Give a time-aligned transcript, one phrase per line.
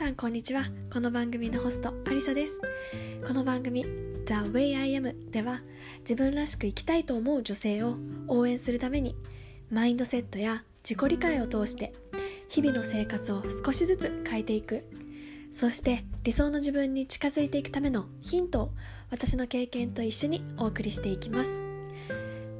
[0.00, 0.64] さんこんにちは。
[0.90, 2.58] この番組のホストアリサです。
[3.28, 5.60] この番組 The Way I Am では
[5.98, 9.14] 自分らしく生きたいと思う女性を応援するために
[9.70, 11.92] マインドセットや自己理解を通して
[12.48, 14.86] 日々の生活を少しずつ変えていく。
[15.52, 18.70] そして理想の自分に近づいていくためのヒントを
[19.10, 21.60] 私の経験と一緒にお送りしていきます。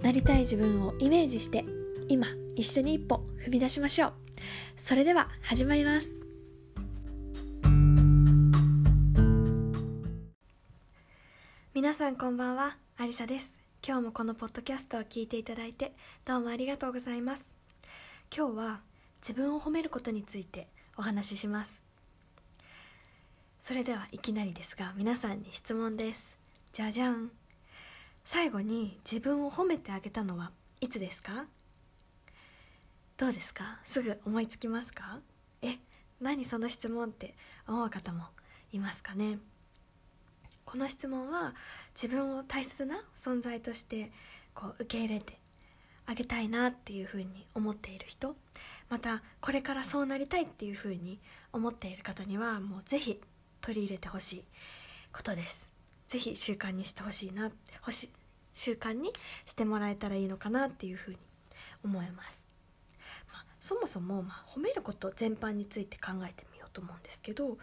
[0.02, 1.65] なりたい自分をイメージして
[2.07, 4.12] 今一緒に一歩踏み出しましょう。
[4.77, 6.30] それでは始まります。
[11.80, 13.59] 皆さんこんばんはアリサです。
[13.83, 15.95] 今日もこのポッドキャストを聞いていただいて
[16.27, 17.56] どうもありがとうございます。
[18.37, 18.80] 今日は
[19.23, 21.83] 自分を褒めることについてお話しします。
[23.62, 26.37] それではいきなりですが皆さんに質問です。
[26.75, 27.30] じゃじゃん。
[28.27, 30.51] 最後に自分を褒めてあげたのは
[30.83, 31.47] いつですか？
[33.17, 33.81] どうですか？
[33.84, 35.20] すぐ思いつきますか？
[35.62, 35.77] え
[36.20, 37.34] 何その質問って
[37.67, 38.25] 思う方も
[38.70, 39.39] いますかね？
[40.71, 41.55] この質問は
[42.01, 44.13] 自分を大切な存在として
[44.55, 45.37] こう受け入れて
[46.07, 48.37] あげたいなっていうふうに思っている人
[48.89, 51.19] またこれからそうなりたいっていうふうに
[51.53, 53.21] 思っている方にはもう是非
[53.61, 54.45] 取り入れてほしい
[55.13, 55.73] ことです。
[56.07, 57.51] 是非習慣にしてほしいな
[57.83, 58.09] ほし
[58.53, 59.13] 習慣に
[59.47, 61.17] してもらえたらいいのかなっていうふうに
[61.85, 62.45] 思います、
[63.33, 67.59] まあ、そもそも、まあ、褒めること全般について考えてみようと思うんですけど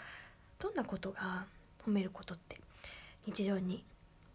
[0.60, 1.46] どんなことが
[1.86, 2.58] 褒めることって
[3.28, 3.84] 日常に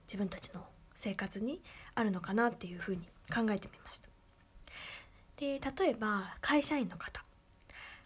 [0.07, 0.63] 自分たちの
[0.95, 1.63] 生活に
[1.95, 3.01] あるのかなっていうふうに
[3.35, 4.09] 考えてみました
[5.39, 7.25] で例えば会社員の方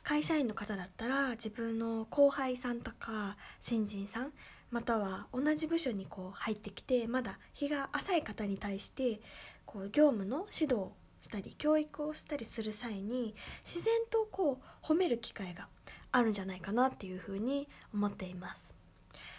[0.04, 4.32] 会社員の方だったら自分の後輩さんとか新人さん
[4.70, 9.20] または同じ部署にこう入ってきてまだ日が浅い方に対して
[9.64, 15.66] こう業務の指導をしたり教育をしたりする際に自然とこう褒める機会が
[16.12, 18.75] あるんじゃないかなっていうふうに思っています。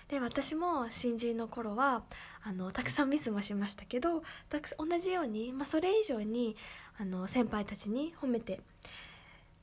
[0.09, 2.03] で私も新人の頃は
[2.44, 6.56] あのたくさんミスもしましたけどたく同じように、まあ、それ以上に
[6.97, 8.62] あの先輩たちに褒めて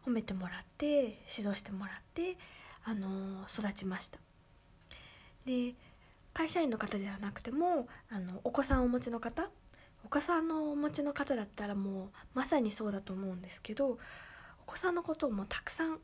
[0.06, 0.86] 褒めてもらって
[1.34, 2.36] 指導してもらって
[2.84, 4.18] あの育ちました
[5.46, 5.74] で
[6.34, 9.48] 会社員の方ではなくてもあのお子さんをお持ちの方
[10.04, 13.98] お子さんのお持ちの方だったらもうまさにそうだと思うんですけど
[14.66, 15.98] お子さんのことをもうたくさん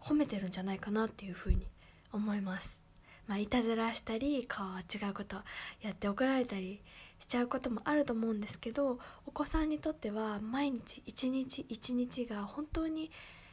[0.00, 1.66] 褒めてるんじゃないかなっていうふうに
[2.12, 2.81] 思います。
[3.26, 5.36] まあ、いたずらしたり顔は違うこと
[5.80, 6.80] やって怒られたり
[7.20, 13.10] しちゃうこともあると思うんですけどお子さんにとっては毎日一日一日が本当に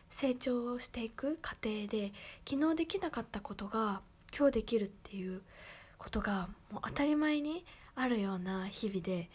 [0.10, 2.12] 成長していく過程で
[2.50, 4.02] 昨日できなかったことが
[4.36, 5.42] 今日できるっていう
[5.98, 7.64] ことがもう当たり前に
[7.96, 9.30] あるような日々で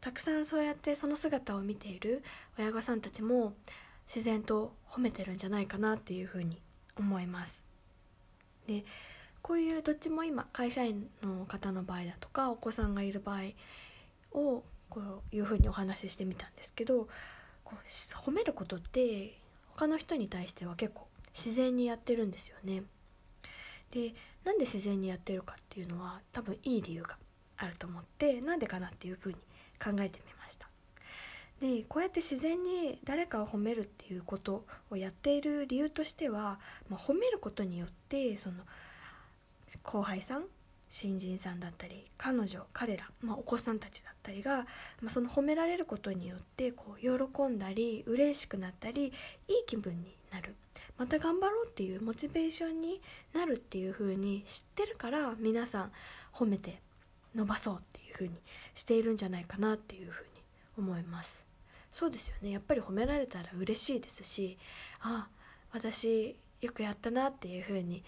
[0.00, 2.22] たくさんそうやってその姿を見ている
[2.58, 3.54] 親御さんたちも
[4.08, 6.60] 自然と褒めてるんじゃないかなっていうふうに
[6.96, 7.66] 思います。
[8.66, 8.84] で
[9.46, 13.42] こういうどっちも今会社員の方の場合だとかお子さんがいる場合
[14.36, 17.06] をこういうふうにお話ししてみたんですけど
[17.62, 22.82] こう褒めることって他の人に対しては結構自然にやってるんですよね。
[23.92, 27.16] でなんで自然にやってるかっていうのは多分いい理由が
[27.56, 29.38] あると思ってなんでかなっていうふうに
[29.80, 30.68] 考えてみました
[31.60, 36.58] でこうやって自然に誰かを褒めるっていうことをやっている理由としては、
[36.88, 38.56] まあ、褒めることによってその
[39.82, 40.44] 後輩さん
[40.88, 44.66] 新人さんだったり彼女彼ら、まあ、お子さんたちだったりが、
[45.00, 49.12] まあ、その褒められることによってこう喜んだり嬉しくなったりいい
[49.66, 50.54] 気分になる。
[50.96, 53.02] また頑張ろうっていうモチベーションに
[53.34, 55.92] なるっていう風に知ってるから皆さん
[56.32, 56.80] 褒めて
[57.34, 58.40] 伸ばそうっていう風に
[58.74, 60.30] しているんじゃないかなっていう風に
[60.78, 61.44] 思います。
[61.92, 62.50] そうですよね。
[62.50, 64.56] やっぱり褒められたら嬉しいですし
[65.00, 65.28] あ
[65.72, 68.02] 私よくやったなっていう風に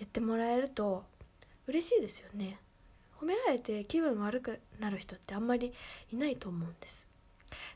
[0.00, 1.04] 言ってもらえると
[1.66, 2.58] 嬉しいですよね。
[3.20, 5.74] 褒められて気分悪くなる人ってあんまり
[6.10, 7.06] いないと思うんです。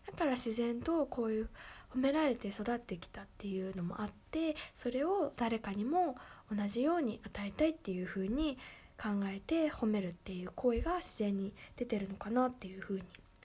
[0.06, 1.48] だから自然とこういう
[1.94, 6.16] 褒められて育ってきたっていうのもあってそれを誰かにも
[6.50, 8.58] 同じように与えたいっていう風に
[8.96, 13.02] 考えて褒めるっていう行為が自然に出てるのかなっていう風に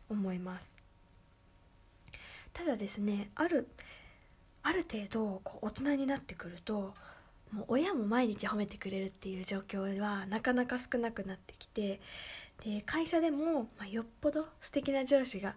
[0.10, 0.78] 思います。
[2.54, 3.68] ただですねある
[4.64, 6.94] ある程度こう大人になってくると
[7.52, 12.00] もう親も毎日褒めてくれるっていう状況はなかなか少なくなってきて
[12.64, 15.56] で会社でも、まあ、よっぽど素敵な上司が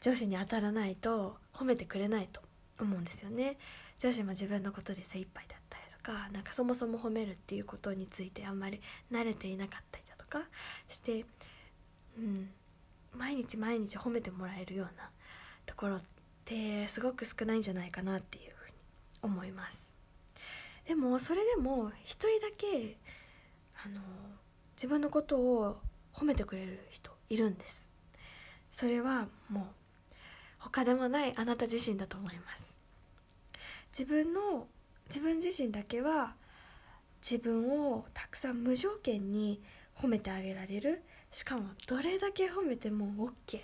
[0.00, 2.40] 上司に当たらないと褒めてくれないと
[2.80, 3.58] 思うんですよね。
[3.98, 8.80] 上司も自分のことで精一杯だったりとかなんかそもそも褒めるっていうことについてあんまり
[9.10, 10.44] 慣れていなかったりだとか
[10.88, 11.24] して
[12.16, 12.48] うん
[13.12, 15.10] 毎日毎日褒めてもらえるような
[15.66, 16.02] ところっ
[16.44, 18.74] てすごく少ないんじゃないかなっていうふうに
[19.22, 19.97] 思います。
[20.88, 22.96] でもそれでも一人だけ
[23.84, 24.00] あの
[24.74, 25.76] 自分のことを
[26.14, 27.86] 褒めてくれる人いるんです。
[28.72, 29.64] それはもう
[30.58, 32.78] 他でもないあなた自身だと思います。
[33.92, 34.66] 自分の
[35.08, 36.34] 自分自身だけは
[37.20, 39.60] 自分をたくさん無条件に
[39.94, 41.02] 褒めてあげられる。
[41.30, 43.60] しかもどれだけ褒めても OK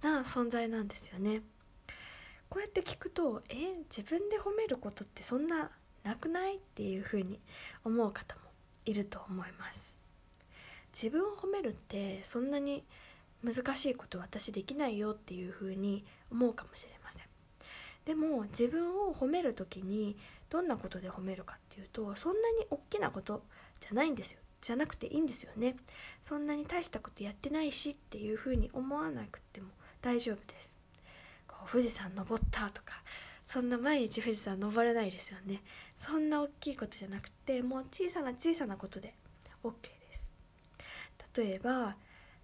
[0.00, 1.42] な存在なんですよね。
[2.48, 3.56] こうやって聞くとえ
[3.90, 5.72] 自分で褒めることってそんな
[6.04, 6.56] なくない？
[6.56, 7.40] っていうふうに
[7.84, 8.42] 思う方も
[8.84, 9.96] いると思います。
[10.92, 12.84] 自分を褒めるってそんなに
[13.42, 17.26] 難しいこと私できないよっていうふうに思うかもしれません。
[18.04, 20.16] でも自分を褒める時に
[20.50, 23.42] どんなことで褒めるかっていうとそんなに大きなこと
[23.80, 24.38] じゃないんですよ。
[24.60, 25.76] じゃなくていいんですよね。
[26.22, 29.68] そんなに大したことやってないしっていうふうに思わなくても
[30.00, 30.76] 大丈夫です。
[31.48, 33.02] こう富士山登ったとか
[33.46, 35.62] そんな毎日富士山登れないですよね。
[35.98, 39.14] そんな大きいことじゃなくてもう小さな小さなことで
[39.62, 40.32] OK です。
[41.36, 41.96] 例えば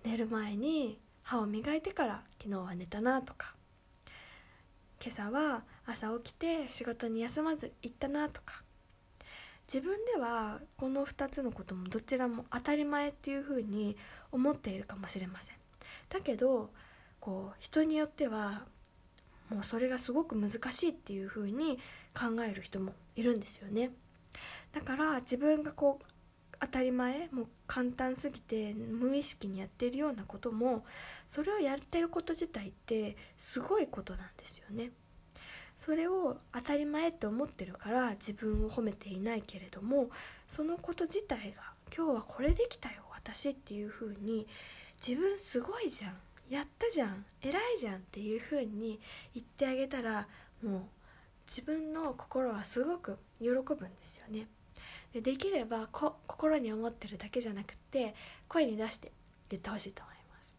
[0.04, 3.54] 寝る前に歯を磨いてから昨日は寝たなとか。
[5.00, 8.62] 今朝は朝起きて仕事に休まず行ったなとか。
[9.72, 13.98] 自分ではこの2つのこともどちらも当たり前っていうふうに
[14.32, 15.56] 思っているかもしれません。
[16.08, 16.70] だけど
[17.20, 18.64] こう人によっては
[19.50, 21.78] もうそれがすごく難しいっていうふうに
[22.14, 23.90] 考える人もいるんですよね
[24.72, 26.04] だから自分がこう
[26.60, 30.84] 当たり前もう簡単すぎて無意識にやってるようなことも
[31.28, 34.90] それをやってること自体ってすごいことなんですよね。
[35.78, 40.10] それを当たり前って思ってるから自分を褒めていないけれども
[40.48, 41.62] そのこと自体が
[41.96, 44.48] 今日はこれできたよ私っていう風に
[45.06, 46.16] 自分すごいじゃん
[46.48, 47.24] やったじゃん。
[47.42, 48.98] 偉いじゃんっていう風に
[49.34, 50.26] 言ってあげたら
[50.62, 50.82] もう
[51.46, 54.46] 自分の心はすごく喜ぶんですよね。
[55.12, 58.14] でできればこ心に思ってるだけじゃなくて
[58.48, 59.12] 声に出して
[59.48, 60.56] 言ってほしいと思います。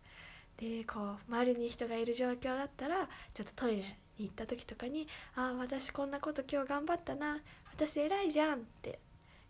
[0.57, 7.39] でこう周りに人がいる状況だったらちょっとトイレに行った時とかに「ああ私こんなこと今日頑張ったな。
[7.71, 8.99] 私偉いじゃん」って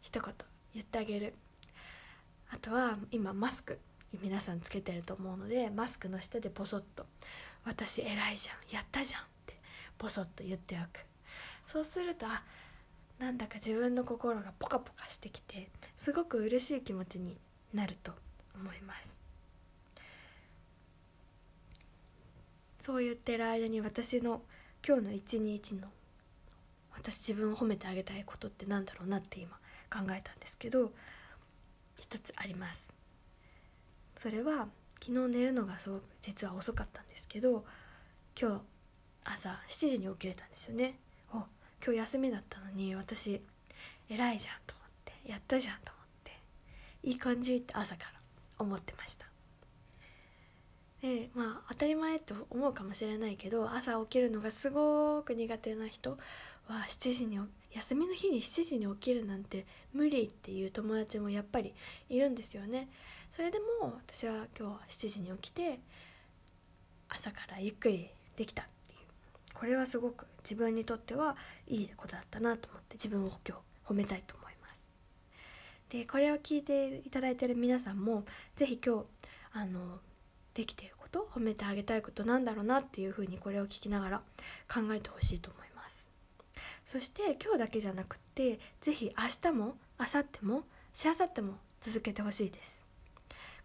[0.01, 0.33] 一言
[0.73, 1.33] 言ってあげる。
[2.51, 3.79] あとは今マスク。
[4.21, 7.05] 皆さんつけてると思うのでマスクの下でボソッと
[7.65, 8.73] 「私偉いじゃん。
[8.73, 9.55] やったじゃん」って。
[9.97, 11.05] ボソッと言っておく。
[11.67, 12.43] そうするとあ
[13.19, 17.37] なんだか自分の心がポカポカしてきてすごく嬉しい気持ちに
[17.73, 18.13] なると
[18.55, 19.19] 思います。
[22.79, 24.41] そう言ってる間に私の
[24.87, 25.89] 今日の一日の
[26.91, 29.57] 私自分を褒めてあげたいことってなんだろうなって今
[29.91, 30.91] 考えたんですけど
[31.99, 32.98] 一つあります。
[34.19, 34.67] それは
[35.01, 37.63] 昨日寝るのがすごく実は遅かったんですけど
[38.37, 38.61] 今日
[39.23, 40.99] 朝7時に起きれたんですよね
[41.31, 41.37] お
[41.81, 43.41] 今日休みだったのに私
[44.09, 46.31] 偉いじゃんと思ってやったじゃんと思って
[47.07, 48.19] いい感じって朝から
[48.57, 49.25] 思ってました。
[51.01, 56.17] でまあ当たり前って思うかもしれないけど朝起きるのがすごく苦手な人
[56.67, 57.39] は7時に
[57.71, 61.73] 休みの日に7時に起きるなんて無理っていう友達もやっぱり
[62.09, 62.89] いるんですよね。
[63.31, 65.79] それでも私は今日7時に起きて
[67.07, 68.99] 朝からゆっくりできたっていう。
[69.53, 71.35] これはすごく自分にとっては
[71.67, 74.89] いいことだったなと思って自分を今日褒めたいと思います。
[75.89, 78.25] でこれを聞いていただいてる皆さんも
[78.55, 79.05] 是非今日
[79.53, 79.99] あの
[80.53, 84.21] できていること褒めてあげたいことなんだろうなっていうふうにこれを聞きながら
[84.67, 86.07] 考えてほしいと思います。
[86.85, 90.63] そして今日だけじゃなくって是非明日も明後日も
[90.93, 92.88] しあさっても続けてほしいです。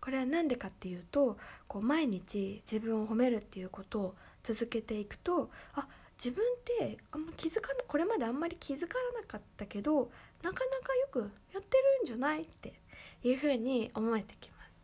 [0.05, 5.89] これは何でかっていうとこう毎日自分を褒めるっていうことを続けていくとあ
[6.23, 6.47] 自分っ
[6.79, 10.11] てあんま気づかこれまであんまり気づかなかったけど
[10.43, 11.21] なかなかよく
[11.55, 12.75] やってるんじゃないって
[13.23, 14.81] いうふうに思えてきます。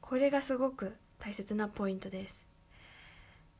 [0.00, 2.46] これがすごく大切なポイントです。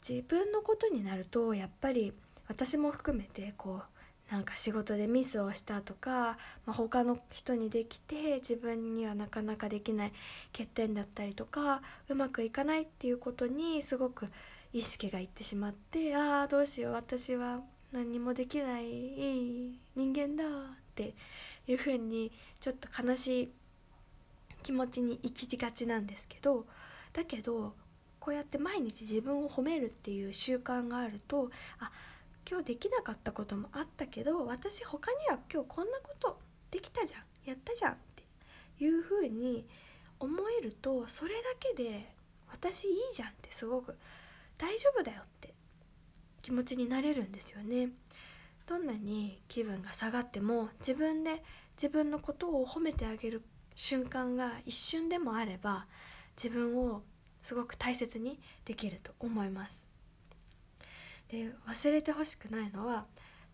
[0.09, 2.13] 自分のことになるとやっぱり
[2.47, 3.94] 私も含めてこう
[4.31, 10.13] なんか仕事でミスをしたとか、まあ、他の人にできて自分にはなかなかできない
[10.53, 14.29] 欠点だったりとかうまくいかないっていうことにすごく
[14.73, 16.93] 意識がいってしまってああどうしよう。
[16.95, 17.61] 私は
[17.93, 20.49] 何もできない人間だっ
[20.97, 21.15] て
[21.69, 23.53] いうふうにちょっと悲しい
[24.65, 26.67] 気持ちに行きがちなんですけど
[27.13, 27.75] だけど
[28.19, 31.91] こうやって毎日自分を褒めるっていう習慣があるとあ
[32.49, 36.39] 今日できなかったこともあったけど私他には今日こんなこと
[36.71, 39.67] できたじゃんやったじゃんっていうふうに
[40.21, 42.13] 思えるとそれだけで
[42.51, 43.97] 私いいじゃんってすごく
[44.59, 45.55] 大丈夫だよって
[46.43, 47.89] 気持ちになれるんですよね。
[48.67, 51.43] どんなに気分が下がっても自分で
[51.77, 53.43] 自分のことを褒めてあげる
[53.75, 55.87] 瞬間が一瞬でもあれば
[56.37, 57.03] 自分を
[57.43, 59.94] すごく大切にできると思います。
[61.29, 63.07] で忘れてほしくないのは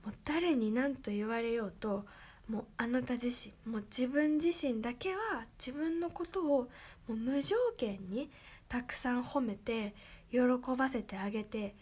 [0.05, 2.05] もう誰に何と言われようと
[2.49, 6.69] もうあなた自身もう自分自身だけは自分のことをも
[7.09, 8.31] う無条件に
[8.69, 9.95] たくさん褒めて
[10.31, 10.41] 喜
[10.77, 11.75] ばせてあげて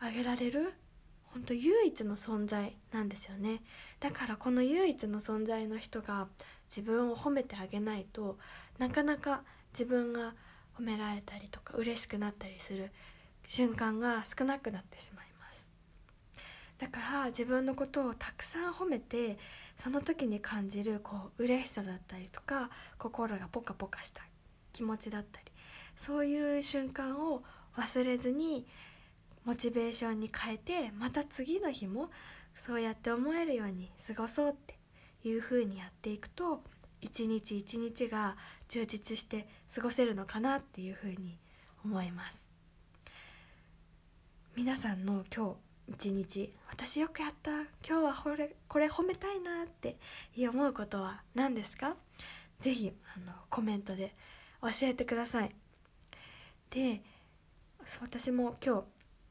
[0.00, 0.74] あげられる
[1.32, 3.60] 本当唯一の存在なんですよね。
[4.00, 6.26] だからこの唯一の存在の人が
[6.68, 8.38] 自分を褒めてあげないと
[8.78, 10.34] なかなか自分が
[10.78, 12.90] 褒められたりとか嬉しくなったりする。
[13.48, 15.66] 瞬間が少なくなってしまいます。
[16.78, 19.38] だから自分のことをたくさん褒めて
[19.82, 24.22] その時に感じるこう嬉しさだったりとか心がポカポカした
[24.74, 25.46] 気持ちだったり
[25.96, 27.42] そういう瞬間を
[27.76, 28.66] 忘れずに
[29.44, 32.10] モチベーションに変えてまた次の日も
[32.54, 34.78] そうやって思えるように過ごそうって
[35.26, 36.62] いう風にやっていくと
[37.00, 38.36] 一日一日が
[38.68, 41.38] 充実して過ごせるのかなっていう風に
[41.82, 42.47] 思います。
[44.58, 45.54] 皆さんの今
[45.86, 47.52] 日一日私よくやった
[47.88, 49.96] 今日はこれこれ褒めたいなって
[50.36, 51.94] 思うことは何ですか？
[52.60, 54.16] 是非あのコメントで
[54.60, 55.54] 教えてください。
[56.70, 57.02] で
[58.00, 58.82] 私も今日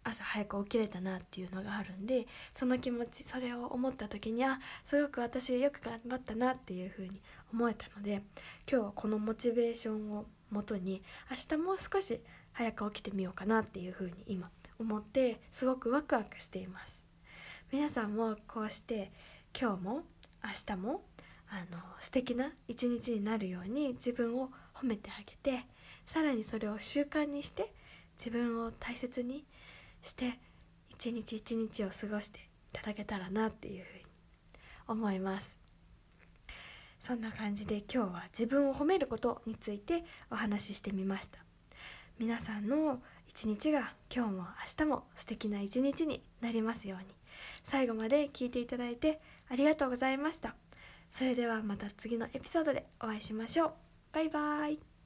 [0.05, 8.23] 朝早く起きれたなっていうのがあるんでその気持ちそれを思った時にあすごく私よく頑張ったなっていうふうに思えたので
[8.71, 12.21] 今日はこのモチベーションをもとに明日もう少し
[12.53, 17.05] 早く起きてみようかなっていうふうに今思ってすごくワクワクしています。
[17.71, 19.11] 皆さんもこうして
[19.59, 20.03] 今日も
[20.43, 21.03] 明日も
[21.49, 25.65] あの素敵な一日になるように自分を褒めてあげて
[26.05, 27.73] さらにそれを習慣にして
[28.17, 29.45] 自分を大切に
[30.01, 30.39] して
[30.89, 32.41] 一日一日を過ごしてい
[32.73, 34.05] ただけたらなっていうふうに
[34.87, 35.57] 思います。
[36.99, 41.39] そんな感じで今日は自分を褒めることについてお話ししてみました。
[42.19, 47.13] 皆さんの一日が今日も明日も素敵な一日になりますように。
[47.63, 49.19] 最後まで聞いていただいて
[49.49, 50.55] ありがとうございました。
[51.11, 53.71] それではまた次のエピソードでお会いしましょう。
[54.13, 54.96] バイバーイ。